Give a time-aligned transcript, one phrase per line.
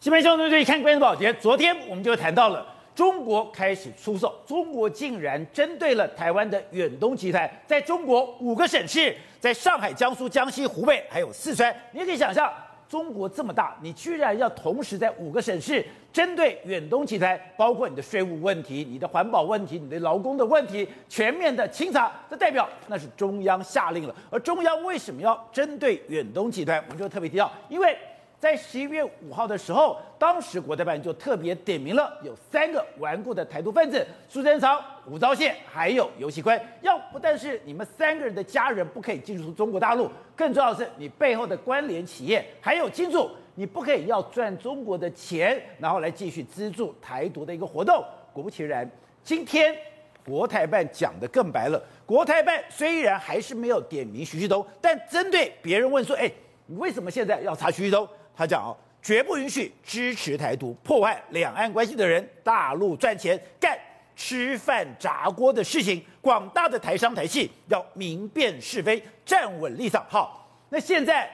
[0.00, 12.50] 新闻兄弟对看关注宝洁，昨天我们就谈到了中国开始出手，中国竟然针对了台湾的远东集团，在中国五个省市，在上海、江苏、江西、湖北还有四川，你也可以想象，
[12.88, 24.14] 中国这么大，你居然要同时在五个省市针对远东集团，包括你的税务问题、你的环保问题、你的劳工的问题，全面的清查，这代表那是中央下令了。
[24.30, 26.82] 而中央为什么要针对远东集团？
[26.86, 27.94] 我们就特别提到，因为。
[28.40, 36.58] 在十一月五号的时候，当时国台办就特别点名了有三个顽固的台独分子：苏贞昌、吴钊燮，还有游锡堃。
[36.80, 48.02] 要不但是你们三个人的家人不可以进入中国大陆，更重要的是你背后的关联企业还有金主，你不可以要赚中国的钱，然后来继续资助台独的一个活动。
[48.32, 48.90] 果不其然，
[49.22, 49.76] 今天
[50.24, 51.78] 国台办讲得更白了。
[52.06, 56.32] 国台办虽然还是没有点名徐旭东，但针对别人问说：“哎，
[56.64, 58.08] 你为什么现在要查徐旭东？”
[58.40, 63.78] 他讲哦，绝不允许支持台独、破坏两岸关系的人大陆赚钱干
[64.16, 66.02] 吃饭砸锅的事情。
[66.22, 70.02] 广大的台商台企要明辨是非，站稳立场。
[70.08, 71.30] 好，那现在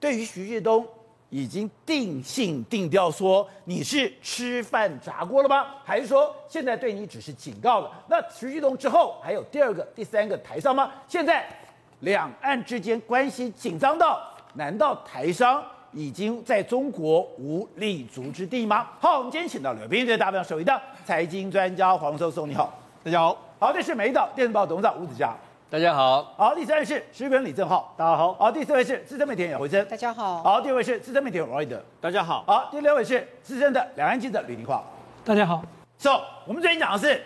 [0.00, 0.84] 对于徐旭东
[1.28, 5.76] 已经定性定调，说你是吃饭砸锅了吗？
[5.84, 8.04] 还是说现在对你只是警告了？
[8.08, 10.90] 那徐旭东之后还有第二个、第三个台商吗？
[11.06, 11.48] 现在
[12.00, 14.20] 两岸之间关系紧张到，
[14.54, 15.64] 难道台商？
[15.92, 18.86] 已经在中国无立足之地吗？
[19.00, 23.36] 好，我们今天请到了编辑大表首一的财经专家黄寿松，你好，大家好。
[23.58, 25.34] 好，这是美丽岛电子报董事长吴子嘉，
[25.68, 26.32] 大家好。
[26.36, 28.32] 好，第三位是时评李正浩，大家好。
[28.34, 30.42] 好，第四位是资深媒体人姚惠珍，大家好。
[30.42, 32.44] 好，第五位是资深媒体人王瑞德，大家好。
[32.46, 34.82] 好，第六位是资深的两岸记者吕宁华，
[35.24, 35.62] 大家好。
[35.98, 37.20] So，我们最近讲的是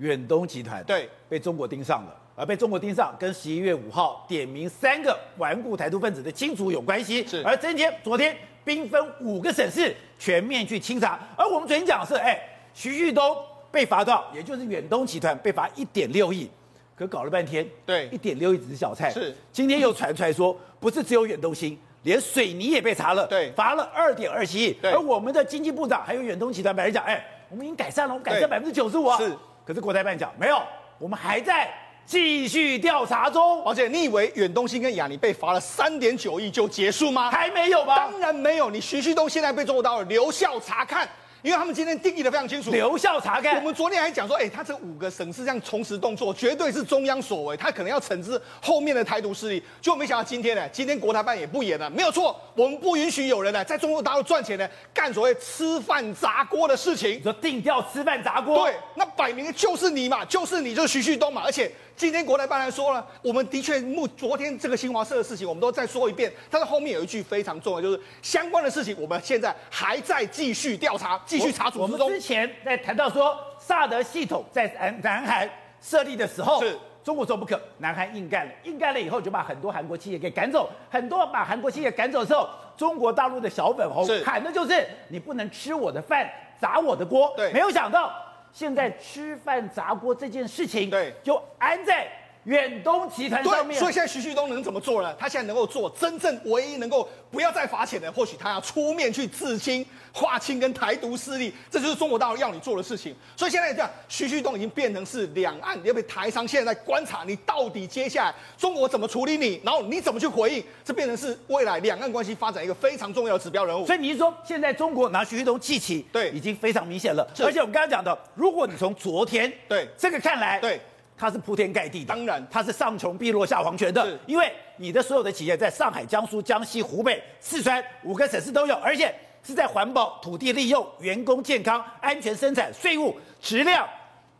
[0.00, 2.16] 远东集团对被中国盯上了。
[2.36, 7.26] 而被中国盯上，跟十一月五号点名三个顽固台独分子的清除有关系。
[7.26, 8.34] 是，而今天、昨天
[8.64, 11.20] 兵分五个省市全面去清查。
[11.36, 12.40] 而我们昨天讲的是，哎，
[12.72, 13.36] 徐旭东
[13.70, 14.32] 被罚多少？
[14.34, 16.48] 也就是远东集团被罚一点六亿。
[16.96, 19.10] 可搞了半天，对，一点六亿只是小菜。
[19.10, 24.72] 是，今天又传出来说，不是只有远东新，连水泥也被查了，对，罚了二点二七亿。
[24.80, 29.18] 对，而我们的经济部长还有远东集团本来讲，哎，我们已经改善了，我们改善百分之九十五啊。
[29.18, 29.30] 是，
[29.64, 30.62] 可是国台办讲没有，
[30.98, 31.72] 我们还在。
[32.06, 37.30] 继续调查中，而且你以为远东新跟雅尼被罚了三点九亿就结束吗？
[37.30, 37.94] 还没有吧？
[37.94, 41.08] 当然没有，你徐旭东现在被中国大陆留校察看。
[41.42, 43.56] 因为他们今天定义的非常清楚，留校察看。
[43.56, 49.62] 我们昨天还讲说，哎，他这五个省市这样重实动作，绝对是中央所为，他可能要惩治后面的台独势力。
[49.80, 57.22] 就没想到今天呢，今天国台办也不演了，没有错，我们不允许有人呢在中国大陆赚钱呢，干所谓吃饭砸锅的事情。
[57.22, 61.42] 说定调吃饭砸锅，对，那摆明就是你嘛，就是你，就是徐旭东嘛。
[61.44, 66.32] 而且今天国台办来说了，我们的确目昨天这个新华社的事情，我们都再说一遍。
[66.48, 71.20] 但是后面有一句非常重要，就是相关的事情，我们现在还在继续调查。
[71.26, 72.08] 继续查处之中。
[72.08, 76.74] 之前在谈到说萨德系统在南南韩设立的时候，是
[77.04, 86.26] 中国说不可，南韩硬干了，硬干了以后就把很多韩国企业给赶走，很多把韩国企业赶走的时候，中国大陆的小粉红喊的就是你不能吃我的饭，
[86.58, 87.30] 砸我的锅。
[87.36, 88.10] 对，没有想到
[88.52, 92.10] 现在吃饭砸锅这件事情，对，就安在。
[92.44, 95.14] 远东集团上面，所以现在徐旭东能怎么做呢？
[95.18, 103.14] 他现在能够做真正唯一能够不要再罚钱的，或许他要出面去自清、划清跟台独势力，这就是中国大陆要你做的事情。
[103.36, 113.84] 所以现在这样，徐旭东已经变成是两岸，要被台商现在在观察你到底接下来中国怎么处理你，然后你怎么去回应，这变成是未来两岸关系发展一个非常重要的指标人物。
[113.84, 117.22] 所以你是说，现在中国拿徐旭东记起，对，已经非常明显了。
[117.40, 120.80] 而且我们刚刚讲的，如果你从昨天对这个看来，对。
[121.20, 122.42] 它是铺天盖地的，当然。
[122.50, 129.14] 它是上穷碧落下黄泉的，因为你的所有的企业在上海、江苏、江西、湖北、四川五个省市都有，而且
[129.44, 133.86] 是在环保、土地利用、员工健康、安全生产、税务、质量，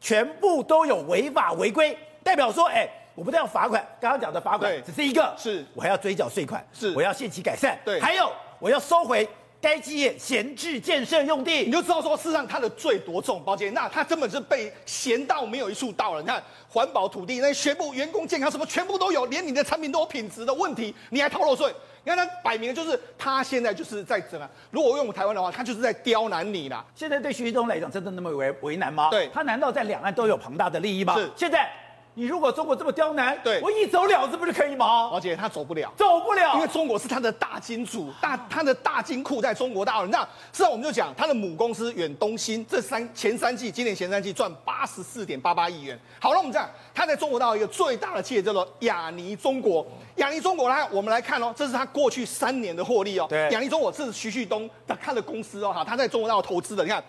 [0.01, 5.63] 全部都有违法违规，代表说，哎，我不但要罚款，刚刚讲的罚款只是一个，是。
[5.75, 9.29] 我还要追缴税款，是我要限期改善，对，还有我要收回。
[9.61, 16.21] 该基业闲置建设用地，你就知道说，事实上他的罪多重，宝杰，那他根本是被闲到没有一处到了。
[16.23, 21.71] 你看环保、土地，那全部员工健康什么全部都有，连你的产品都有品质的问题，你还逃漏税？
[22.03, 24.49] 你看他摆明就是他现在就是在怎么。
[24.71, 26.83] 如果用我们台湾的话，他就是在刁难你啦。
[26.95, 29.11] 现在对徐旭东来讲，真的那么为为难吗？
[29.11, 31.15] 对，他难道在两岸都有庞大的利益吗？
[31.17, 31.71] 是，现在。
[32.15, 35.11] 你如果中国这么刁难，对，我一走了之不就可以吗？
[35.13, 40.09] 而且他走不了，走不了，因为中国是他的大金主，大他的大金库在中国大陆。
[40.09, 40.19] 那
[40.53, 45.99] 现在我们就讲他的母公司远东新，这三前三季，今年前三季赚八十四点八八亿元。
[46.21, 49.87] 好了，那我们这样，他在中国大陆一个最大的企业叫做亚尼中国。
[50.17, 53.27] 亚尼中国来，我们来看哦，这是他过去三年的获利哦。
[53.29, 54.69] 对，亚尼中国这是徐旭东
[55.01, 57.03] 他的公司哦，哈，他在中国大陆投资的，你看，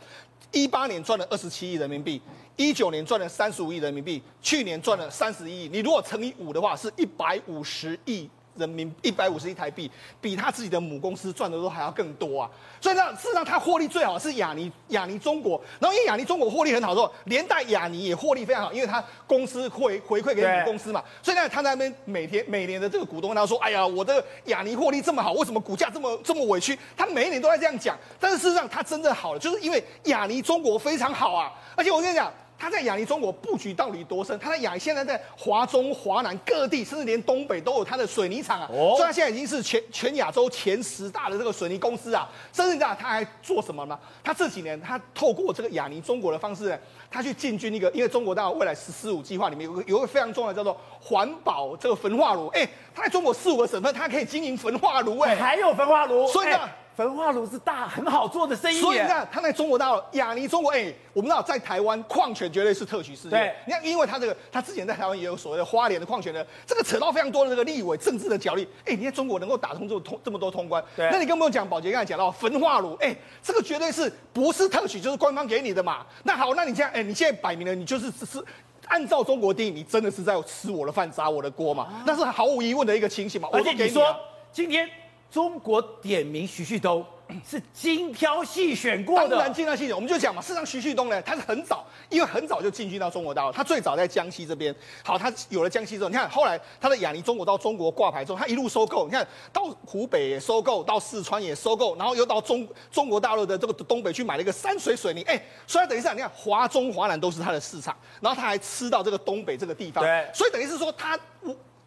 [0.52, 2.22] 一八年赚了二十七亿人民币，
[2.56, 8.30] 一九年赚了三十五亿人民币，去年赚了三十一亿，你如果乘以五的话，是一百五十亿。
[8.56, 9.90] 人民一百五十亿台币，
[10.20, 12.50] 比他自己的母公司赚的都还要更多啊！
[12.80, 31.52] 所以呢，事实上他获利最好是亚尼亚尼中国，然后因为亚尼中国获利很好之后，连带亚尼也获利非常好，因为他公司回回馈给母公司嘛，所以呢，他在那边每天每年的这个股东他说：“哎呀，我的亚尼获利这么好，为什么股价这么这么委屈？”他每一年都在这样讲，但是事实上他真正好了，就是因为亚尼中国非常好啊！
[31.76, 32.32] 而且我跟你讲。
[32.62, 34.38] 他在亚泥中国布局到底多深？
[34.38, 38.70] 他在亚现在在华中、华南各地，甚至连东北都有他的水泥厂啊。
[38.72, 42.30] 哦，所以他现在已经是全全亚洲前十大的这个水泥公司啊。
[42.54, 44.00] 甚至你知道他还做什么呢？
[44.24, 46.78] 他这几年他透过这个亚泥中国的方式呢，
[47.10, 52.46] 他去进军一个，因为中国大陆未来“十四五”计划里面有个有个非常重要的叫做环保这个焚化炉。
[52.50, 55.18] 哎，他在中国四五个省份，他可以经营焚化炉。
[55.22, 56.60] 哎，还有焚化炉，所以呢。
[56.96, 63.32] 焚化炉是大很好做的生意，所以你看他在中国大陆亚尼中国，哎、欸，我们知道在台湾矿权绝对是特许事业。
[63.32, 68.68] 对，你看，因为他这个他之前在台湾也有所谓的花莲的矿权的，这个扯到非常多的这个立委政治的角力。
[68.80, 76.06] 哎、欸，你看中国能够打通这么通这么多通关，对，那你跟我们讲，宝洁刚才讲到焚化炉，哎、欸，这个绝对是不是特许就是官方给你的嘛？
[76.24, 78.44] 那好，那你这样，哎、欸，你现在摆明了你就是只是
[78.88, 81.84] 按照中国定义，你真的是在吃我的饭砸我的锅嘛？
[81.84, 83.48] 啊、那是毫无疑问的一个情形嘛。
[83.54, 84.16] 而且你说
[84.52, 84.90] 今天
[85.32, 87.04] 中国点名徐旭东。
[87.50, 89.96] 是精挑细选过的，当然精挑细选。
[89.96, 93.54] 我们就讲嘛，事实上徐旭东呢，他是很早，因为很早就进军到中国大陆。
[93.54, 111.18] 他最早在江西这边，好，他有了江西之后，你看后来他的亚泥中国到中国挂牌之后，他一路收购，你看到湖北也收购，到四川也收购，然后又到中中国大陆的这个东北去买了一个山水水泥，哎，所以等于是你看华中华南都是他的市场，然后他还吃到这个东北这个地方，对，所以等于是说他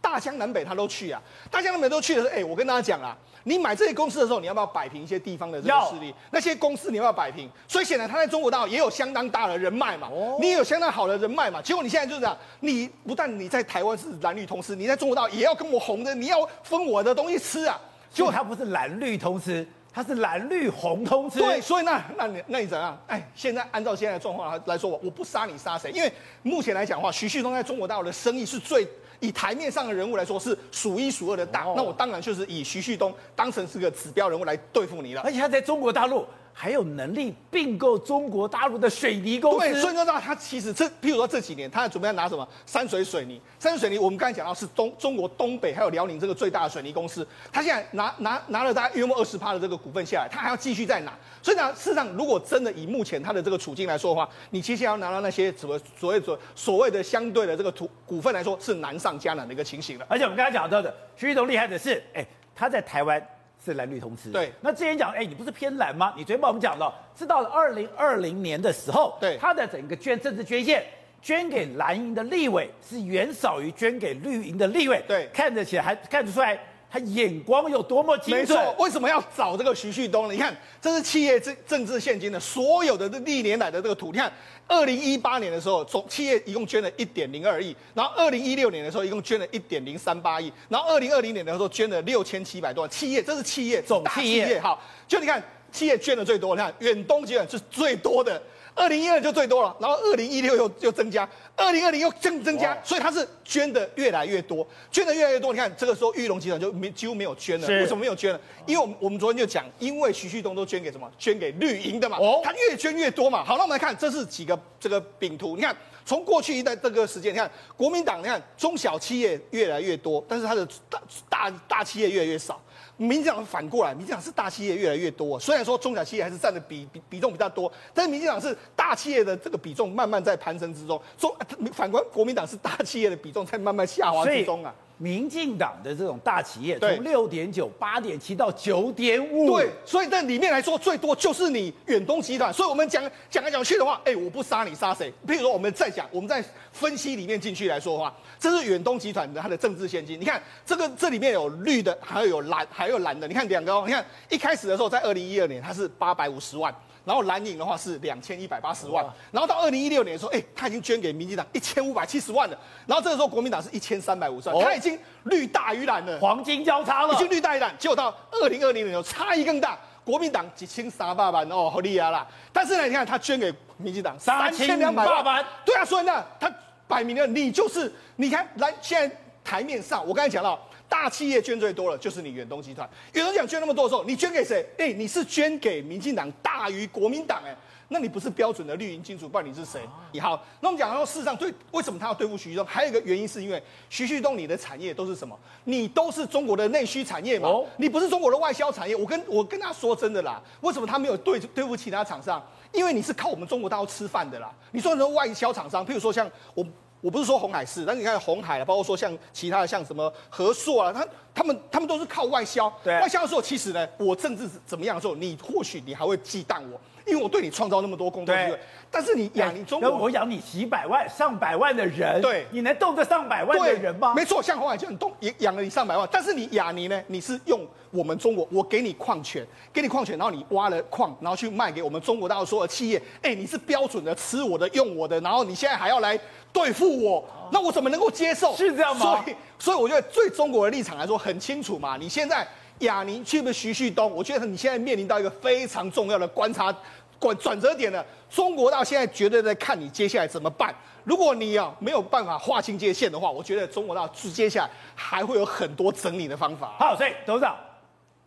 [0.05, 1.19] 大江南北他都去啊，
[1.51, 3.17] 大江南北都去的时候，哎，我跟大家讲啊。
[3.47, 6.15] 你买这些公司的时候，你要不要摆平一些地方的这个势力？
[6.31, 7.49] 那些公司你要不要摆平？
[7.69, 10.11] 所以显然他在中国大陆也有相当大的人脉嘛，
[10.41, 11.61] 你也有相当好的人脉嘛。
[11.61, 17.79] 结果你现在就是这样，你不但你在台湾是蓝绿通吃，你在中国大陆也要跟我红的，你要分我的东西吃啊。
[18.11, 21.39] 结果他不是蓝绿通吃，他是蓝绿红通吃。
[21.39, 22.99] 对，所以那那你那你怎样？
[23.07, 25.91] 哎，现在按照现在的状况来来说，我我不杀你杀谁？
[25.91, 26.11] 因为
[26.43, 28.89] 目前来讲的话，徐旭东在中国大陆的生意是最。
[29.25, 35.23] 以台面上的人物来说，是数一数二的大，那我当然就是以徐旭东当成是个指标人物来对付你了。
[35.23, 36.27] 而且他在中国大陆
[36.57, 39.59] 还有能力并购中国大陆的水泥公司。
[39.59, 43.41] 对，所以说他其实这，譬如说这几年，他准备要拿什么山水水泥？
[43.59, 51.13] 山水水泥，我们刚才讲到是东中国东北还有辽宁这个最大的水泥公司，他现在拿拿拿了大概约莫二十趴的这个股份下来，他还要继续再拿。
[51.43, 60.07] 所以呢，事实上，如果真的以目前他的这个处境来说的话，你接下来要拿到那些什么所谓所所谓的相对的这个土股份来说，是难上加难的一个情形了。
[60.09, 62.25] 而且我们刚才讲到的徐旭东厉害的是，哎，
[62.55, 63.21] 他在台湾
[63.65, 64.31] 是蓝绿通吃。
[64.31, 64.53] 对。
[64.61, 66.13] 那之前讲，哎，你不是偏蓝吗？
[66.17, 70.85] 你昨天帮我们讲到，是到了二零二零年的时候，对，他的整个捐政治捐献，
[71.23, 75.03] 捐给蓝营的立委是远少于捐给绿营的立委。
[75.09, 75.29] 对。
[75.33, 76.59] 看得起来还看得出来。
[76.95, 78.39] 他眼光有多么精准？
[78.39, 80.33] 没错，为什么要找这个徐旭东呢？
[80.33, 84.13] 你看，这是企业政政治献金的所有的这历年来的这个图。
[84.13, 84.33] 你看，
[84.69, 92.89] 二零一八年的时候，总企业一共捐了一点零二亿，然后二零一六年的时候，一共捐了一点零三八亿，然后二零二零年的时候捐了六千七百多万。
[92.89, 95.43] 企业，这是企业总企业，好，就你看，
[95.73, 98.41] 企业捐的最多，你看远东集团是最多的。
[98.75, 105.53] 二零一二就最多了，然后二零一六又又增加，二零二零又增增加，所以它是捐的越来越多，捐的越来越多。
[105.53, 108.41] 你看这个时候玉龙集团就没几乎没有捐了，为什么没有捐了？
[108.67, 111.11] 因为我们我们昨天就讲，因为徐旭东都捐给什么？
[111.19, 113.45] 捐给绿营的嘛，哦，他越捐越多嘛。
[113.45, 122.61] 好，那我们来看，这是几个这个饼图，你看从过去一代这个时间，你看国民党，你看中小企业越来越多，但是它的大大大企业越来越少。
[122.97, 125.39] 民进党反过来，民进党是大企业越来越多。
[125.39, 131.01] 虽然说中小企业还是占的比比比重比较多，但是民进党是大企业的这个比重慢慢在攀升之中。
[131.19, 131.35] 中
[131.73, 134.75] 反观国民党是大企业的比重在慢慢下滑之中啊。
[135.05, 142.51] 民进党的这种大企业从六点九、八点七到九点五，对，所以在里面来说最多就是你远东集团。
[142.51, 145.13] 所以我们讲讲来讲去的话，哎，我不杀你杀谁？
[145.27, 146.43] 譬如说我们再讲，我们在
[146.73, 150.19] 分析里面进去来说的话，这是远东集团的它的政治现金。
[150.19, 153.29] 你看这个这里面有绿的，还有蓝，还有蓝的。
[153.29, 156.75] 你看两个哦，你看一开始的时候在二零一二年它是八百五十万。
[157.05, 162.59] 然后蓝营的话是两千一百八十万，然后到二零一六年的时候，哎，他已经捐给民进党一千五百七十万了。
[162.87, 167.77] 然后这个时候国民党是一千三百五十万，他已经绿大于蓝了，黄金交叉了，已经绿大于蓝。
[167.79, 172.27] 结果到二零二零年的时候差异更大，国民党几千三百万哦，好厉害啦。
[172.53, 176.51] 但是呢，你看他捐给民进党三千两百万，对啊，所以呢，他
[176.89, 180.59] 摆明了你就是，你看来现在台面上，我刚才讲到。
[180.89, 182.89] 大企业捐最多了，就是你远东集团。
[183.13, 184.65] 远东集团捐那么多的时候，你捐给谁？
[184.79, 187.55] 哎、欸，你是捐给民进党大于国民党，哎。
[187.89, 189.79] 那你不是标准的绿营金主，不然你是谁？
[190.11, 192.65] 你好，那我们讲到事实上对，为什么他要对付徐旭东？
[192.65, 195.39] 还有一个原因是因为徐旭东你的产业都是什么？
[195.65, 197.47] 你都是中国的内需产业嘛？
[197.47, 198.97] 哦、你不是中国的外销产业。
[198.97, 202.43] 我跟我跟他说真的啦，为什么他没有对对付其他厂商？
[202.73, 204.51] 因为你是靠我们中国大陆吃饭的啦。
[204.73, 206.67] 你说你说外销厂商，譬如说像我。
[207.05, 212.73] 我不是说红海是，但是你看红海了，包括说像其他的像什么和硕啊，他他们他们都是靠外销。
[212.83, 218.59] 对，外销的时候，其实呢，我政治怎么样的时候，你或许你还会忌惮我，因为我对你创造那么多工作机会。
[218.91, 224.15] 但是你养你中国，我养你几百万、上百万的人，对，你能动得上百万的人吗？
[224.15, 226.09] 没错，像红海就很动，也养了你上百万。
[226.13, 227.03] 但是你雅尼呢？
[227.09, 233.03] 你是用我们中国，我给你矿权，给你矿权，然后你挖了矿，然后去卖给我们中国大陆所有的企业。
[233.23, 236.19] 哎，你是标准的吃我的、用我的，然后你现在还要来。
[236.53, 238.55] 对付我，那我怎么能够接受？
[238.55, 239.17] 是这样吗？
[239.17, 241.97] 所以，所以我觉得，对中国的立场来说很清楚嘛。
[241.97, 242.47] 你现在
[242.85, 244.11] 亚宁去不徐旭东？
[244.11, 246.75] 我觉得你现在面临到一个非常重要的观察
[247.21, 248.05] 转转折点了。
[248.31, 250.75] 中国到现在绝对在看你接下来怎么办。
[251.05, 256.75] 如果你啊没有办法划清界限的话，我觉得中国到接下来还会有很多整理的方法。
[256.79, 257.57] 好，所以董事长。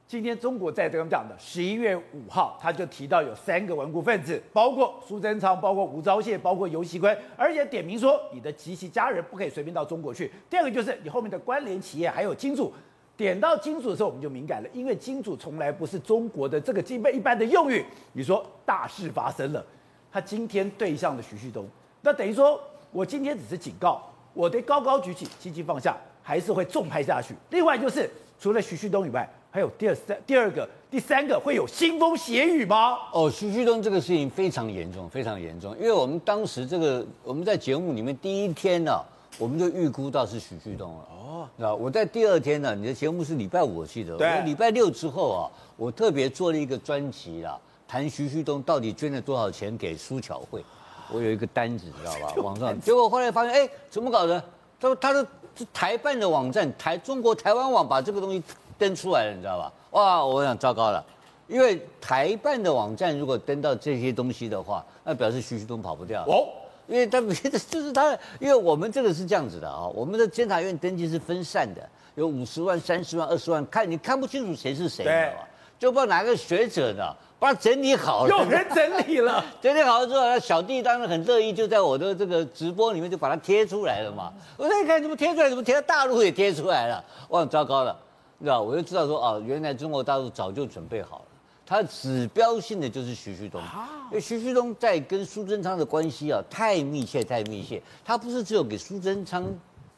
[0.09, 10.31] 今天中国在这样讲的十一月五号，他就提到有三个顽固分子，包括苏贞昌，包括吴钊燮，包括游锡堃，而且点名说你的及其家人不可以随便到中国去。
[10.49, 12.73] 第二个就是你后面的关联企业还有金主，
[13.17, 17.83] 点到金主的时候我们就敏感了，因为金主从来不是中国的这个基本一般的用语。
[18.13, 19.65] 你说大事发生了，
[20.12, 21.67] 他今天对向了徐旭东，
[22.01, 24.01] 那等于说我今天只是警告，
[24.33, 27.33] 我得高高举起，轻轻放下，还是会重拍下去。
[27.50, 28.09] 另外就是
[28.39, 29.27] 除了徐旭东以外。
[29.50, 32.95] 还有第二三第二个第三个会有腥风血雨吗？
[33.12, 35.75] 哦，徐旭东这个事情非常严重，非常严重。
[35.77, 39.01] 因为我们当时这个我们在节目里面第一天呢、
[39.38, 41.08] 我们就预估到是徐旭东了。
[41.12, 45.41] 哦，那我在第二天呢，你的节目是礼拜五我记得，对，礼拜六之后啊，
[45.75, 50.63] 我特别做了一个专辑啦，谈徐旭东到底捐了多少钱给苏巧慧，
[51.12, 52.34] 我有一个单子，知道吧？
[52.44, 54.44] 网上，结果后来发现，哎，怎么搞的？
[54.79, 55.27] 他说他的
[55.74, 58.41] 台办的网站台中国台湾网把这个东西。
[58.79, 59.74] 登出来了，你知道吧？
[59.89, 61.03] 哇，我想糟糕了，
[61.48, 66.46] 因为台办的网站如果登到这些东西的话，那表示徐旭东跑不掉哦。
[66.88, 71.82] 因为他别的就是他，因为我们这个是这样子的啊，我们的监察院登记是分散的，
[72.15, 75.48] 有五十万、三十万、二十万，看你看不清楚谁是谁，对，知道吧？
[75.79, 84.32] 就不知道哪个学者呢，把它整理好了， 有人整理了，整理好了之后，那小弟当然很乐意，就在我的这个直播里面就把它贴出来了嘛。
[84.58, 87.96] 我说你看怎么贴出来，怎么贴到大陆也贴出来了，哇，糟糕了。
[88.39, 91.25] 知道，我就知道说啊，原来中国大陆早就准备好了。
[91.69, 93.62] 他指标性的就是徐旭东，
[94.09, 97.81] 因为徐旭东在跟苏贞昌的关系啊太密切，太密切。
[98.05, 99.45] 他不是只有给苏贞昌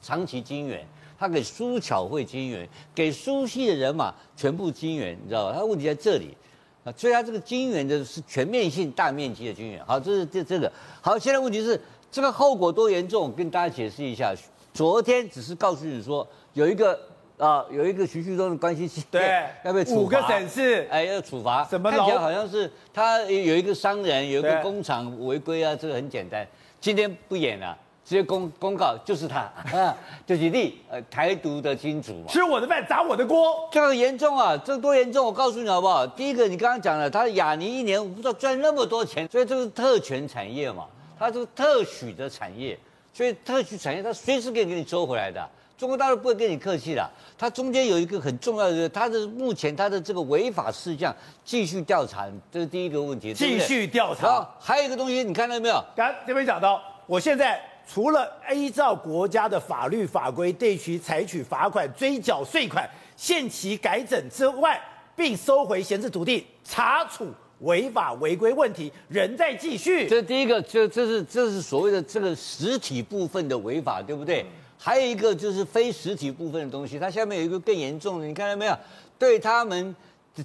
[0.01, 0.83] 长期金援，
[1.19, 5.55] 他给苏巧慧金援，给苏系的人马全部金援，你知道吧？
[5.55, 6.35] 他问题在这里
[6.83, 9.85] 啊，所以他这个金援的是全面性、大面积的金援。
[9.85, 10.71] 好，这是这这个
[11.01, 11.19] 好。
[11.19, 13.31] 现在问题是这个后果多严重？
[13.33, 14.33] 跟大家解释一下。
[14.73, 16.99] 昨天只是告诉你说有一个。
[17.39, 20.01] 啊，有一个徐旭东的关系企业，对， 要被处罚。
[20.01, 21.63] 五个省市，哎，要处罚。
[21.63, 21.89] 什么？
[21.89, 26.45] 看起来好像是他有一个商人，有一个工厂违规啊，这个很简单。
[26.81, 29.39] 今天不演了，直接公公告就是他，
[29.73, 32.25] 啊， 就是你，呃，台独的金主嘛。
[32.27, 34.57] 吃我的饭，砸我的锅，这个严重啊！
[34.65, 35.25] 这个多严重？
[35.25, 36.05] 我告诉你好不好？
[36.05, 40.85] 第一个，你刚刚讲了，他亚泥一年我不知道赚那么多钱，所以这是特权产业嘛，
[41.17, 42.77] 它是特许的产业，
[43.13, 45.49] 所以特许产业他随时可以给你收回来的。
[45.79, 53.33] 中国大陆不会跟你客气的，它中间有一个很重要的，它的目前它的这个违法事项继续调查，这是第一个问题。
[53.33, 54.45] 继续调查。
[54.59, 55.81] 还有一个东西，你看到没有？
[55.95, 57.57] 刚这边讲到，我现在
[57.87, 64.77] 除了依照国家的法律法规对其采取罚款、追缴税款、限期改整之外，
[65.15, 67.25] 并收回闲置土地，查处
[67.59, 70.09] 违法违规问题仍在继续。
[70.09, 74.41] 这是第一个，这这是这是所谓的这个实体部分的违法，对不对？
[74.41, 74.47] 嗯
[74.81, 78.77] 还有一个就是非实体部分的东西，它下面有一个更严重的，你看到没有？
[79.17, 79.93] 对他们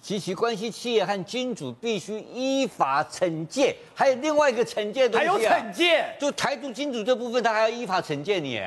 [0.02, 8.60] 及其关系企业和金主必须依法惩戒，还有另外一个惩戒的东西、啊，还有惩戒，就台独金主这部分，他还要依法惩戒你。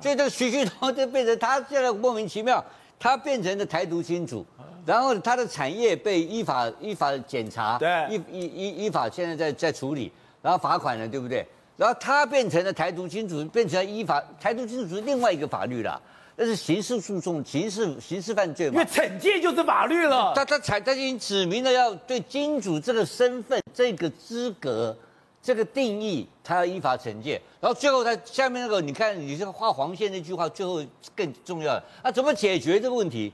[0.00, 2.62] 所以这个徐旭东就变成他现在莫名其妙，
[2.98, 4.44] 他变成了台独金主，
[4.84, 10.10] 然后他的产业被依法依法检查，对，依依依依法现在在在处理，
[10.42, 11.46] 然后罚款了，对不对？
[11.76, 16.00] 然后他变成了台独金主，变成了依法台独金主是另外一个法律了，
[16.36, 18.74] 那是刑事诉讼、刑事刑事犯罪嘛？
[18.74, 20.32] 因为惩戒就是法律了。
[20.34, 24.96] 他他才他已经指明了要对金主这个身份、这个资格，
[25.42, 30.80] 这个定义他要依法惩戒，然后最后他下面那个，你看你这个画黄线那句话，最后
[31.16, 33.32] 更重要了啊，怎么解决这个问题？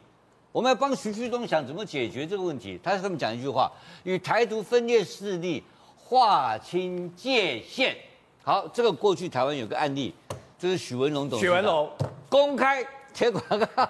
[0.53, 2.81] 我们要帮徐旭东想怎么解决这个问题。
[2.83, 3.71] 他这么讲一句话：
[4.03, 5.63] 与台独分裂势力
[5.97, 7.95] 划清界限。
[8.43, 10.15] 好，这个过去台湾有个案例，
[10.59, 11.55] 就是许文龙董事长。
[11.55, 11.91] 许文龙
[12.29, 13.43] 公开贴广
[13.75, 13.89] 告。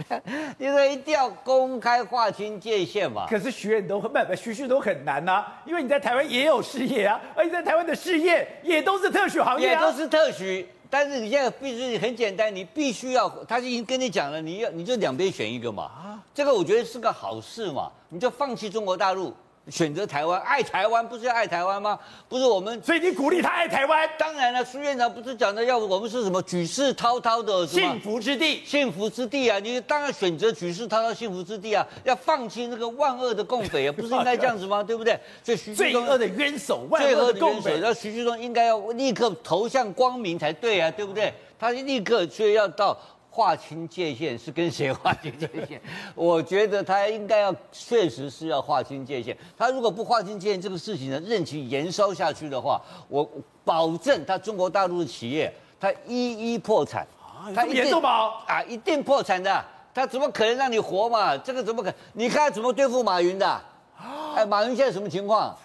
[0.56, 3.26] 因为一定要公开划清界限嘛。
[3.28, 10.66] 可是许远都很不不，徐旭都很难呐、啊，因为你在台湾也有事业啊，而且在台湾的事业也都是特许行业、啊，也都是特许。
[10.88, 15.82] 但是你现在必须很简单，你必须要，他已经跟你讲了，你要你就两边选一个嘛。
[15.82, 19.34] 啊，这个我觉得是个好事嘛，你就放弃中国大陆。
[19.68, 21.98] 选择台湾，爱台湾不是要爱台湾吗？
[22.28, 24.08] 不是我们，所以你鼓励他爱台湾。
[24.18, 29.58] 当然了，苏院长不是讲的要我们是什么举世滔滔的幸福之地，幸福之地啊！
[29.60, 34.82] 你当然选择举世滔滔幸福之地啊，要放弃那个万恶的共匪啊，不是应该这样子吗？
[34.84, 35.18] 对不对？
[35.44, 41.32] 所以徐旭东罪恶的冤首，万恶的共匪，那徐旭东应该要立刻投向光明才对啊，对不对？
[41.58, 42.98] 他立刻所以要到。
[43.40, 45.80] 划清界限是跟谁划清界限？
[46.14, 49.34] 我觉得他应该要确实是要划清界限。
[49.56, 52.78] 他如果不划清界限，这个事情呢，任其延烧下去的话，
[53.08, 53.26] 我
[53.64, 57.06] 保证他中国大陆的企业他一一破产。
[57.54, 58.34] 他严重吗？
[58.46, 59.64] 啊，一定破产的。
[59.94, 61.34] 他怎么可能让你活嘛？
[61.38, 61.94] 这个怎么可能？
[62.12, 63.60] 你看怎么对付马云的？
[64.36, 65.56] 哎，马云现在什么情况？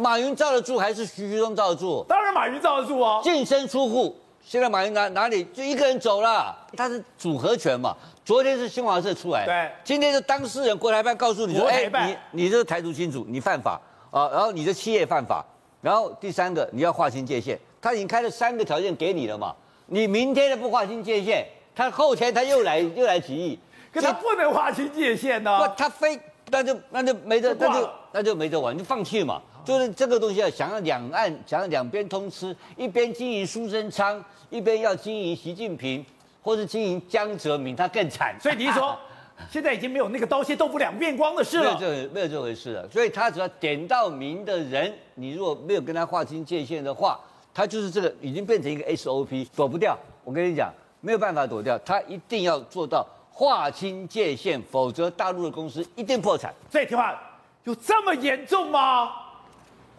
[0.00, 2.04] 马云罩得住还是徐旭东罩得住？
[2.08, 4.16] 当然马云罩得住啊，净身出户。
[4.44, 7.96] 现在马云哪哪里就一个人走了，他是组合拳嘛。
[8.24, 13.80] 昨天是新华社出来，对，今天是当事人国台办告诉你说，哎、欸，你你这个台独亲属，你犯法
[14.10, 15.44] 啊，然后你的企业犯法，
[15.80, 19.54] 然后第三个你要划清界限，他已经开了三个条件给你了嘛。
[19.86, 21.44] 你明天的不划清界限，
[21.74, 23.58] 他后天他又来 又来提议，
[23.92, 26.18] 可他不能划清界限呢，不，他非
[26.48, 29.42] 那就那就没得那就那就没得玩，就放弃嘛。
[29.64, 36.04] 就是这个东西啊，想要两岸想要两边通吃，一边经营苏贞昌，一边要经营习近平，
[36.42, 38.34] 或是经营江泽民，他更惨。
[38.40, 38.96] 所以你说，
[39.50, 41.64] 现在已经没有那个刀切豆腐两面光的事了。
[41.64, 42.88] 没有这没有这回事了。
[42.90, 47.18] 所以他只要点到名的人，你如果没有跟他划清界限的话，
[47.54, 49.98] 他就是这个已经变成一个 SOP，躲不掉。
[50.24, 56.52] 我跟你讲，没有办法躲掉，他一定要做到划清界限，否则大陆的公司一定破产。
[56.70, 57.20] 所以听话，
[57.64, 59.12] 有这么严重吗？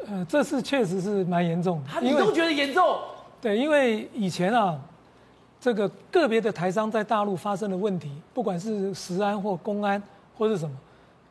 [0.07, 2.99] 呃，这次确实是蛮严重的，你都觉得严重？
[3.41, 4.79] 对，因为以前啊，
[5.59, 10.01] 这个个别的台商在大陆发生的问题，不管是食安或公安
[10.37, 10.75] 或是什么，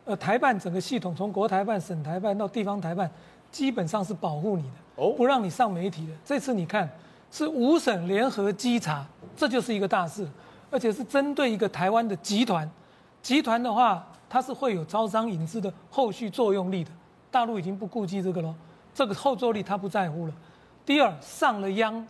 [0.04, 3.10] 呃，台办整个系统从国台办、省台办到地方台办，
[3.50, 6.12] 基本上是保护你的，哦，不让你上媒体的。
[6.24, 6.88] 这次你看
[7.30, 9.06] 是五省联合稽查，
[9.36, 10.26] 这就是一个大事，
[10.70, 12.70] 而且是针对一个台湾的集团，
[13.22, 16.90] 集团的话，它是会有招商引资的后续作用力的。
[17.32, 18.54] 大陆已经不顾及这个了，
[18.94, 20.32] 这个后坐力他不在乎了。
[20.84, 22.06] 第二，上了央，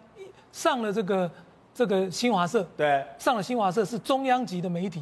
[0.50, 1.30] 上了这个
[1.72, 5.00] 这个新华社，对，上了新华社是中央级的媒体，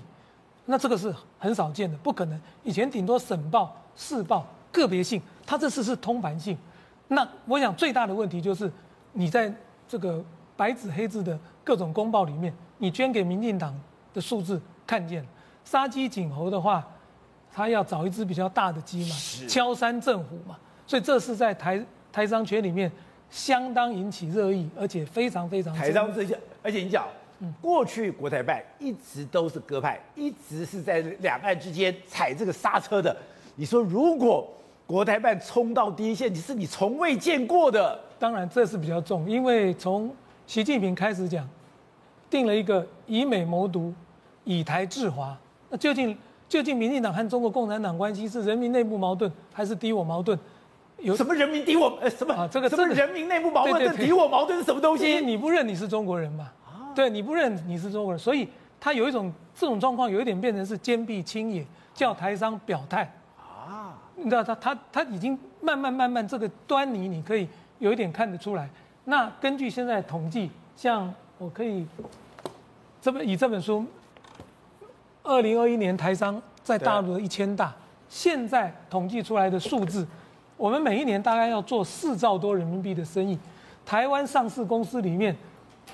[0.66, 2.38] 那这个是很少见的，不可能。
[2.62, 6.54] 以前顶多省报、市报个别性，他这次是通盘性。
[7.08, 8.70] 那我想最大的问题就是，
[9.14, 9.50] 你在
[9.88, 10.22] 这个
[10.54, 13.74] 白纸黑字的各种公报里面，你捐给民进党
[14.12, 15.26] 的数字看见，
[15.64, 16.86] 杀鸡儆猴的话。
[17.52, 19.16] 他要找一只比较大的鸡嘛，
[19.48, 22.90] 敲山震虎嘛，所以这是在台台商圈里面
[23.28, 27.06] 相当引起热议，而且非常非常台商这些，而且你讲，
[27.60, 33.14] 过去国台办一直都是鸽派，一直是在两岸之间踩这个刹车的。
[33.56, 34.48] 你说如果
[34.86, 37.98] 国台办冲到第一线，你是你从未见过的。
[38.18, 40.14] 当然这是比较重，因为从
[40.46, 41.48] 习近平开始讲，
[42.28, 43.92] 定了一个以美谋独，
[44.44, 45.36] 以台制华，
[45.68, 46.16] 那究竟？
[46.50, 50.36] 究竟民进党和中国共产党关系是人民内部矛盾还是敌我矛盾？
[50.98, 51.96] 有什么人民敌我？
[52.00, 52.48] 呃，什么啊？
[52.50, 55.20] 这个什么人民内部矛盾跟敌我矛盾是什么东西？
[55.20, 56.50] 你不认你是中国人嘛？
[56.92, 58.48] 对，你不认你是中国人，所以
[58.80, 63.08] 他有一种这种状况，有一点变成是坚壁清野，叫台商表态
[63.38, 63.96] 啊。
[64.16, 68.68] 你知道他他他已经慢慢慢慢这个端倪，你可以有一点看得出来。
[69.04, 71.86] 那根据现在统计，像我可以
[73.00, 73.86] 这本以这本书。
[75.30, 77.72] 二零二一年台商在大陆的一千大，
[78.08, 80.04] 现在统计出来的数字，
[80.56, 83.38] 我们每一年大概要做四兆多人民币的生意。
[83.86, 85.34] 台湾上市公司里面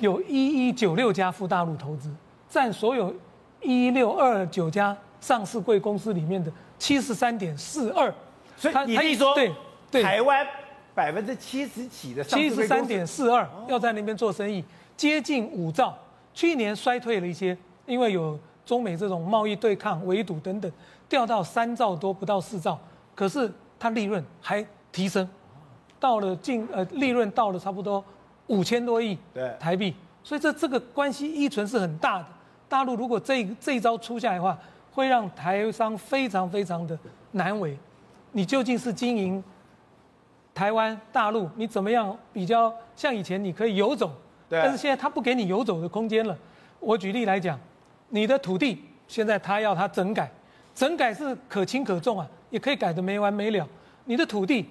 [0.01, 2.11] 有一一九六家赴大陆投资，
[2.49, 3.15] 占所有
[3.61, 8.13] 一一六二九家上市贵公司里面的七十三点四二。
[8.57, 9.53] 所以你可以说，对
[9.91, 10.47] 对，台湾
[10.95, 14.65] 百分之七十几的七十三点四二要在那边做生意，
[14.97, 15.95] 接近五兆。
[16.33, 18.41] 去年衰退了一些，因为有。
[18.67, 20.71] 中美这种贸易对抗、围堵等等，
[21.09, 22.79] 掉到三兆多，不到四兆，
[23.15, 25.27] 可是它利润还提升，
[25.99, 28.05] 到了近呃利润到了差不多
[28.49, 29.17] 五千多亿
[29.61, 32.27] 台币，所以这这个关系依存是很大的。
[32.69, 34.59] 大陆如果这这一招出下来的话，
[34.93, 36.99] 会让台商非常非常的
[37.31, 37.79] 难为。
[38.33, 39.43] 你究竟是经营
[40.53, 44.11] 台湾、大陆，你怎么样比较像以前你可以游走，
[44.49, 46.37] 但是现在他不给你游走的空间了。
[46.81, 47.59] 我举例来讲，
[48.09, 50.31] 你的土地现在他要他整改，
[50.75, 53.67] 整改是可轻可重啊，也可以改得没完没了。
[54.05, 54.69] 你的土地，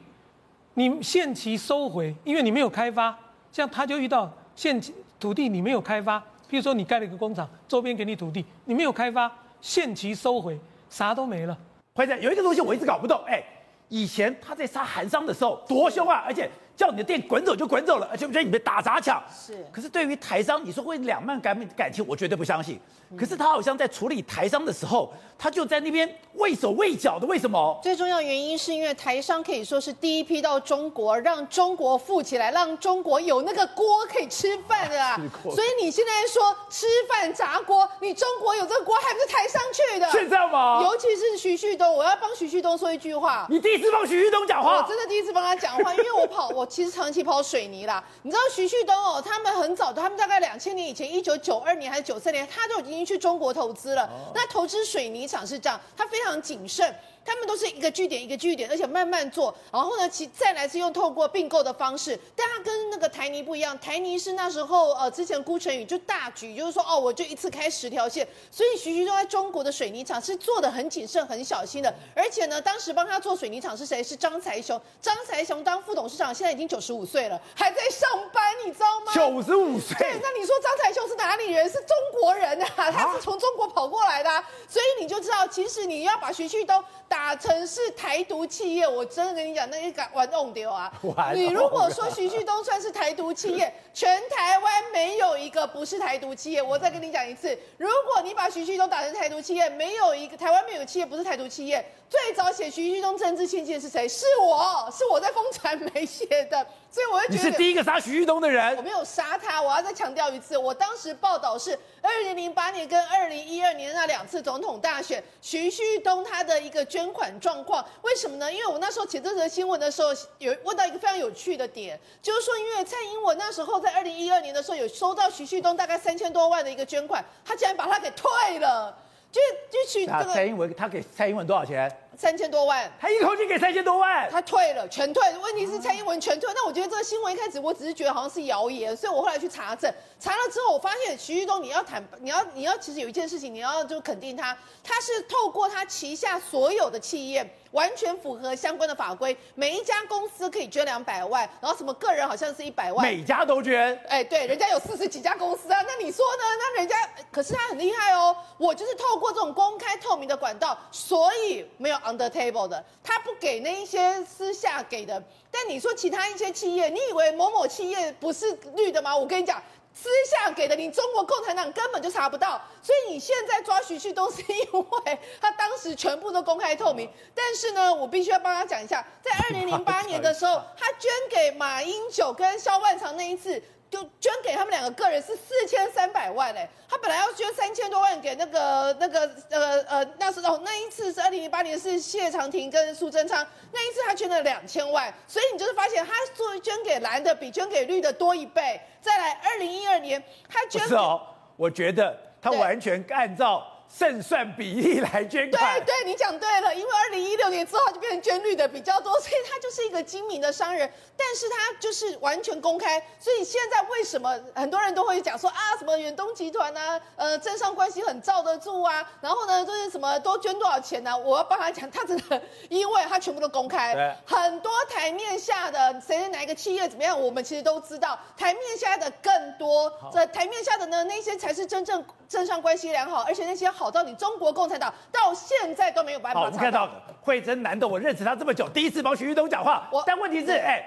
[0.76, 3.18] 你限期收回，因为你没有开发，
[3.52, 6.20] 像他就遇到限期土地你没有开发，
[6.50, 10.58] 譬如说你盖了一个工厂，周边给你土地，你没有开发，限期收回，
[10.90, 11.58] 啥都没了。
[11.94, 13.44] 会长，有一个东西我一直搞不懂，哎，
[13.90, 16.50] 以前他在杀韩商的时候多凶啊，而且。
[16.76, 19.24] 叫你的店滚走就滚走了，而且我觉得你被打砸抢。
[19.34, 22.80] 是，可是对于台商，你说会两慢感感情，我绝对不相信。
[23.18, 27.80] 可是他好像在处理台商的时候，他就在那边畏手畏脚的，为什么？
[27.82, 35.18] 最重要原因是因为台商可以说是第一批到中国，让中国富起来，让中国有那个锅可以吃饭的啊。
[35.44, 40.12] 所以你现在说吃饭砸锅，你中国有这个锅，还不是台商去的？
[40.12, 40.82] 是这样吗？
[40.84, 43.46] 尤其是徐旭东，我要帮徐旭东说一句话。
[43.50, 44.78] 你第一次帮徐旭东讲话？
[44.78, 48.04] 我真的第一次帮他讲话，因为我跑，我 其实长期跑水泥啦。
[48.24, 54.10] 你知道徐旭东哦，他们很早的，他们大概两千年以前，一九九二年还是九三年，他就已经去中国投资了。
[54.34, 56.94] 那投资水泥厂是这样，他非常谨慎。
[57.26, 59.54] 他们都是一个据点一个据点，而且慢慢做。
[59.72, 63.78] 然后呢，其再来是用透过并购的方式，但他跟那个台泥不一样。
[63.80, 68.28] 台泥是那时候呃，之前顾成宇就大举，就是说哦，我就一次开十条线。
[68.52, 71.94] 所以徐旭东在中国的水泥厂是做的很谨慎、很小心的。
[72.16, 74.04] 而且呢，当时帮他做水泥厂是谁？
[74.04, 74.80] 是张才雄。
[75.02, 79.12] 张才雄当副董事长，现在已经九十五岁了，还在上班，你知道吗？
[79.14, 79.98] 九十五岁。
[79.98, 81.68] 对，那你说张才雄是哪里人？
[81.68, 84.48] 是中国人啊，他是从中国跑过来的啊。
[84.70, 86.84] 所以你就知道，其实你要把徐旭东。
[87.08, 90.92] 打成是台独企业，我真的跟你讲，那你敢玩弄丢啊！
[91.34, 96.62] 你如果说徐旭东算是台独企业，全台湾没有一个不是台独企业。
[96.62, 101.84] 我再跟你讲一次，如果你把徐旭东打成台独企业，没有一个台湾没有企业不是台独企业。
[102.16, 104.08] 最早写徐旭东政治献金是谁？
[104.08, 108.74] 是我，是我在风传媒写的， 所以我会觉得你是第一个杀徐旭东的人。
[108.78, 118.52] 我没有杀他，我要再强调一次，我当时报道是二零零八年跟二零一二年那两次总统大选，徐旭东他的一个捐款状况，为什么呢？
[118.52, 128.98] 因为我那时候写这则新闻的时候，有问到一个非常有趣的点，就是说，因为蔡英文那时候在二零一二年的时候有收到徐旭东大概三千多万的一个捐款，他竟然把他给退了。
[129.32, 131.92] 就就去这个蔡英文，他给蔡英文多少钱？
[132.18, 132.92] 三千多万。
[133.00, 135.24] 他一口气给三千多万，他退了，全退。
[135.38, 136.50] 问题是蔡英文全退。
[136.54, 147.46] 那我觉得这个新闻一开始我只是觉得好像是谣言，所以我后来去查证，查了之后我发现徐旭东，你要坦，你要你要其实有一件事情你要就肯定他，他是透过他旗下所有的企业。
[147.72, 153.94] 完全符合相关的法规，每一家公司可以捐两百万，然后什么个人好像是一百万，每家都捐。
[154.08, 156.44] 哎，对，人家有四十几家公司啊，那你说呢？
[156.58, 156.96] 那人家
[157.30, 165.22] 可是他很厉害哦，我就是透过这种公开透明的管道，所以没有 under table 的，他不给那一些私下给的。
[165.52, 169.18] 但你说其他一些企业，你以为某某企业不是绿的吗？
[169.18, 169.62] 我跟你讲。
[169.98, 177.10] 私下给的，你中国共产党根本就查不到，所以你现在抓徐旭东是因为他当时全部都公开透明。
[177.34, 183.64] 但是呢，我必须要帮他讲一下，在二零零八 年的时候，他捐给马英九跟萧万长那一次。
[183.88, 198.80] 就捐给他们两个个人是四千三百万嘞，他本来要捐三千多万给那个那个呃呃那时候那一次是二零零八年是谢长廷跟苏贞昌那一次他捐了两千万，所以你就是发现他作为捐给蓝的比捐给绿的多一倍。
[199.02, 201.22] 再来二零一二年他捐给是哦，
[201.58, 203.70] 我觉得他完全按照。
[203.88, 221.18] 胜算比例来捐款，对对，你讲对了，因为二零一六年之后就变成捐绿的比较多，所以他就是一个精明的商人，但是他就是完全公开，所以现在为什么很多人都会讲说啊，什么远东集团啊，呃，政商关系很罩得住啊，然后呢，就是什么多捐多少钱呢、啊？
[221.18, 224.14] 我要帮他讲，他真的，因为他全部都公开，对。
[224.26, 233.92] 很多台面下的谁哪一个企业怎么样，我们其实都知道，台面下的更多，这台面下的呢，那些才是真正政商关系良好，而且那些好。
[233.96, 236.42] 到你中国共产党到现在都没有办法。
[236.42, 236.90] 好，我们看到
[237.22, 239.88] 慧珍难得我认识他这么久，第一次帮徐旭东讲话。
[239.90, 240.84] 我但问题是，哎，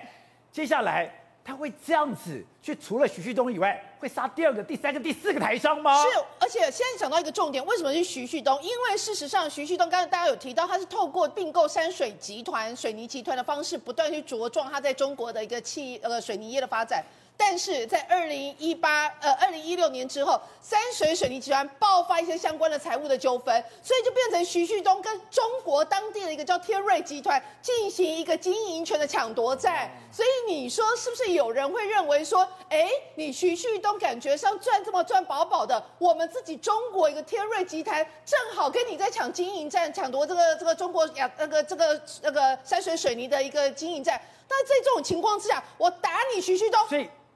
[0.52, 1.10] 接下来
[1.42, 6.02] 他会这样子去除了徐旭东以外，会杀第二个、第三个、第四个台商吗？
[6.02, 8.60] 是，而且现在讲到一个重点，为什么是徐旭东？
[8.62, 17.02] 因为事实上，徐旭东刚才大家有提到，他是透过并购山水集团、水泥集团的方式，不断去茁壮他在中国的一个企呃水泥业的发展。
[17.40, 29.88] 但是在二零一八呃二零一六年之后，山水水泥集团爆发一些相关的财务的纠纷，所以就变成徐旭东跟中国当地的一个叫天瑞集团进行一个经营权的抢夺战。
[30.12, 44.20] 所以你说是不是有人会认为说，哎，你徐旭东感觉上赚这么赚饱饱的，我们自己中国一个天瑞集团正好跟你在抢经营战，抢夺这个这个中国呀那个这个那个山水水泥的一个经营战。
[44.50, 46.80] 那在这种情况之下，我打你徐旭东。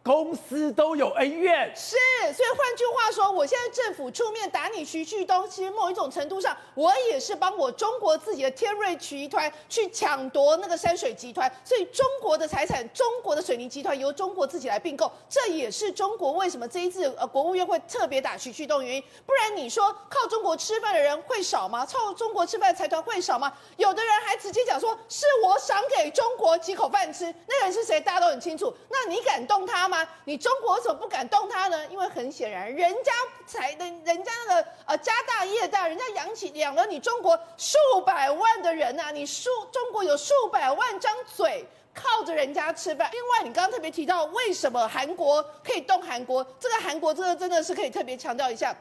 [0.05, 1.97] 公司都有恩怨，是，
[2.35, 19.05] 所以换句话说，我现在政府出面打你徐旭东，其实某一种程度上，我也是帮我中国自己的天瑞集团去抢夺那个山水集团，所以中国的财产，中国的水泥集团由中国自己来并购，这也是中国为什么这一次呃国务院会特别打徐旭东原因。
[19.25, 21.87] 不然你说靠中国吃饭的人会少吗？
[21.87, 23.53] 靠中国吃饭的财团会少吗？
[23.77, 28.01] 有的人还直接讲说是我赏给中国几口饭吃，那个人是谁？
[28.01, 28.75] 大家都很清楚。
[28.91, 30.09] 那你敢动他吗？
[30.25, 31.87] 你中国怎么不敢动他呢？
[31.89, 33.13] 因为很显然，人家
[33.47, 37.77] 才的，人家那个呃家大业大，人家养起养了你中国数
[38.07, 41.63] 百万的人呐、你数中国有数百万张嘴
[41.95, 43.11] 靠着人家吃饭。
[43.13, 48.75] 另外，你刚刚特别提到为什么韩国可以动韩国，这个韩国这个真的是可以特别强调一下。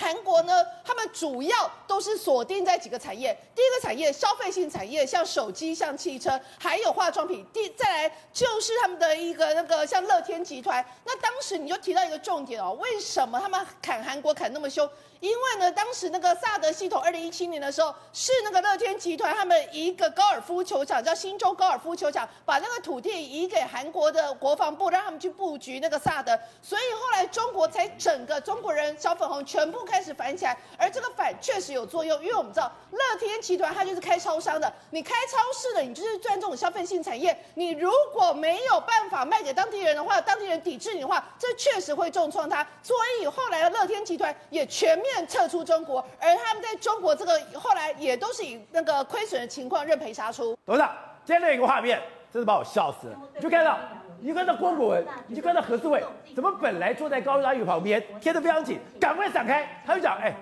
[0.00, 3.36] 韩国呢，他们主要都是锁定在几个产业。
[3.54, 7.44] 第一个产业，消费性产业，像手机、像汽车，还有化妆品。
[7.52, 10.84] 第再来就是他们的一个那个像乐天集团。
[11.04, 14.88] 那当时你就提到一个重点哦，为什么他们砍韩国砍那么凶？
[15.20, 45.06] 因为呢，当时那个萨德系统，二零一七年的时候，是那个乐天集团他们一个高尔夫球场叫新洲高尔夫球场，把那个土地移给韩国的国防部，让他们去布局那个萨德，所以后来中国才整个中国人小粉红全部开始反起来，而这个反确实有作用，因为我们知道乐天集团它就是开超商的，你开超市的，你就是赚这种消费性产业，你如果没有办法卖给当地人的话，当地人抵制你的话，这确实会重创它，所以后来的乐天集团也全面。
[45.28, 50.56] 撤出中国，而他们在中国这个后来也都是以那个亏损的情况认赔杀出。
[50.64, 52.00] 董事长，今天有一个画面，
[52.32, 53.16] 真是把我笑死了。
[53.34, 53.78] 你就看到，
[54.20, 56.02] 你就看到郭国文，你就看到何志伟，
[56.34, 59.68] 怎么本来坐在高嘉瑜旁边，贴得非常紧，赶快闪开。
[59.86, 60.34] 他就讲，哎，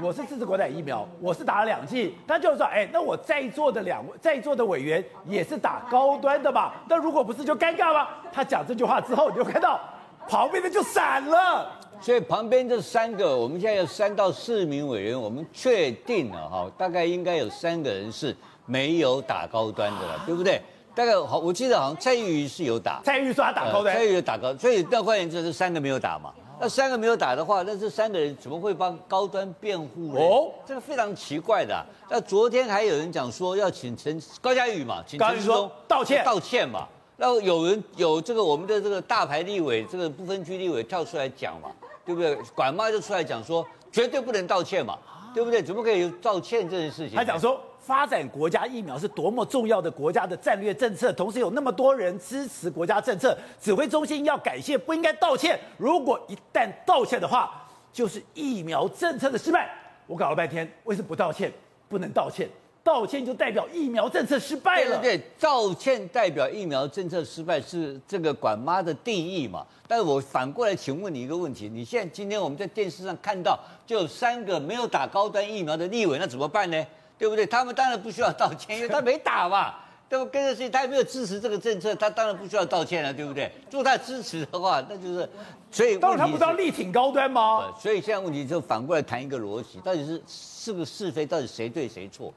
[0.00, 2.14] 我是支持国产疫苗，我是打了两剂。
[2.26, 6.74] 他就说，哎，那我在座的两位，在座的委员也是打高端的吧？
[6.88, 8.08] 那如果不是就尴尬吗？
[8.32, 9.80] 他讲这句话之后，你就看到
[10.28, 11.70] 旁边的就闪了。
[12.00, 20.60] 所以旁边这三个，我们现在有三到四名委员，我们确定了哈，大概应该有三个人是没有打高端的了，对不对？
[20.94, 26.32] 大概好，我记得好像蔡玉是有打，蔡玉说他打高端，呃、蔡玉有打高，所以那换言之，是三个没有打嘛。
[26.60, 30.20] 那三个没有打的话，那这三个人怎么会帮高端辩护呢？
[30.20, 31.84] 哦，这个非常奇怪的、啊。
[32.08, 36.86] 那昨天还有人讲说要请陈高嘉宇嘛，请陈时中道歉道歉嘛。
[37.16, 41.70] 然后有人有这个我们的这个大牌立委，这个不分区立委跳出来讲嘛。
[42.06, 42.36] 对不对？
[42.54, 44.98] 管妈就出来讲说，绝对不能道歉嘛，
[45.34, 45.62] 对不对？
[45.62, 47.16] 怎么可以有道歉这件事情？
[47.16, 55.58] 他讲说，发展国家疫苗是多么重要的国家的战略政策，同时有那么多人支持国家政策，指挥中心要感谢，不应该道歉。
[55.76, 59.70] 如果一旦道歉的话，就是疫苗政策的失败。
[60.06, 61.52] 我搞了半天，为什么不道歉？
[61.86, 62.48] 不能道歉。
[62.82, 64.98] 道歉就代表疫苗政策失败了。
[65.00, 69.66] 对，对，道歉代表疫苗政策失败是这个管妈的定义嘛？
[69.88, 76.86] 但是我反过来请问你一个问题：你现在今天我们在电视上看到，就有三个没有打高端疫苗的立委，那怎么办呢？
[77.18, 77.46] 对不对？
[77.46, 79.74] 他们当然不需要道歉， 因为他没打嘛。
[80.06, 80.26] 对不？
[80.26, 83.50] 跟着谁他也没有支持这个政策，他当然不需要道歉了，对不对？
[83.70, 85.28] 如果他支持的话，那就是
[85.72, 85.96] 所以。
[85.98, 87.72] 当然他不知道力挺高端吗？
[87.80, 92.32] 所以现在问题就反过来谈一个逻辑：到底是是个是非，到底谁对谁错？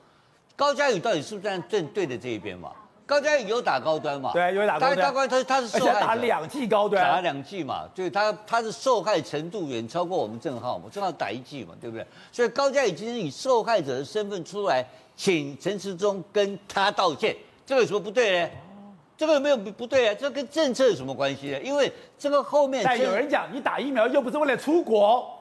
[0.56, 2.72] 高嘉宇到底是不是站正对的这一边嘛？
[3.08, 4.32] 高嘉瑜有打高端嘛？
[4.34, 5.14] 对，有打高端。
[5.14, 7.86] 高端他他是受害者，打两剂高端，打了两剂嘛？
[7.96, 10.90] 对，他他是受害程度远超过我们正浩嘛？
[10.92, 12.06] 正浩打一剂嘛，对不对？
[12.34, 17.34] 所以高嘉瑜今天以受害者的身份出来，请陈时中跟他道歉，
[17.66, 18.50] 这个有什么不对呢？
[19.16, 20.16] 这个有没有不对啊？
[20.20, 21.60] 这跟政策有什么关系呢？
[21.62, 21.90] 因为
[22.20, 25.34] 这个后面但有人讲，你打疫苗又不是为了出国。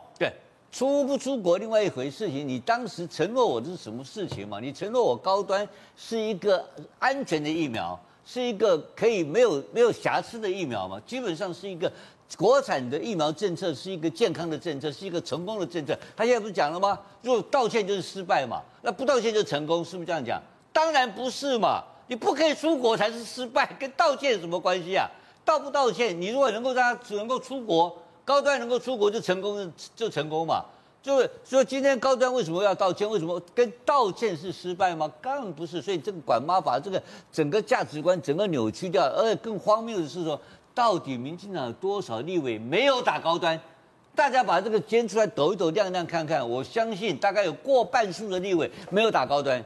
[0.76, 4.60] 出不出国另外一回事情，你当时承诺我这是什么事情嘛？
[4.60, 6.62] 你承诺我高端是一个
[6.98, 11.00] 安全的疫苗，是一个可以没有没有瑕疵的疫苗嘛？
[11.06, 11.90] 基本上是一个
[12.36, 15.98] 国产的疫苗政策，是一个健康的政策，是一个成功的政策。
[16.14, 17.00] 他现在不是讲了吗？
[17.22, 20.38] 如果道歉就是失败嘛，那不道歉就成功，是不是这样讲？
[20.74, 21.82] 当然不是嘛！
[22.06, 25.08] 你不可以出国才是失败，跟道歉有什么关系啊？
[25.42, 27.96] 道不道歉，你如果能够让他只能够出国。
[28.26, 30.62] 高端能够出国就成功就成功嘛。
[31.00, 33.08] 就是说今天高端为什么要道歉？
[33.08, 35.08] 为什么跟道歉是失败吗？
[35.22, 35.80] 当然不是。
[35.80, 37.00] 所以这个管妈把这个
[37.32, 40.38] 整个价值观整个扭曲掉，而且更荒谬的是说，
[40.74, 43.58] 到底民进党有多少立委没有打高端？
[44.16, 49.64] 大家把这个煎出来抖一抖亮亮看看，我相信大概有过半数的立委没有打高端。